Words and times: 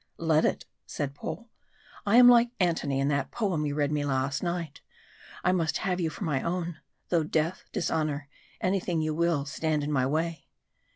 "Let 0.17 0.45
it!" 0.45 0.65
said 0.87 1.13
Paul. 1.13 1.47
"I 2.07 2.15
am 2.17 2.27
like 2.27 2.49
Antony 2.59 2.99
in 2.99 3.07
that 3.09 3.29
poem 3.29 3.67
you 3.67 3.75
read 3.75 3.91
me 3.91 4.03
last 4.03 4.41
night. 4.41 4.81
I 5.43 5.51
must 5.51 5.77
have 5.77 6.01
you 6.01 6.09
for 6.09 6.23
my 6.23 6.41
own, 6.41 6.79
'Though 7.09 7.25
death, 7.25 7.65
dishonour, 7.71 8.27
anything 8.59 9.01
you 9.03 9.13
will, 9.13 9.45
stand 9.45 9.83
in 9.83 9.93
the 9.93 10.09
way.' 10.09 10.47